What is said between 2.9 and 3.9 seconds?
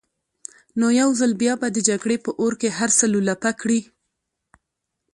څه لولپه کړي.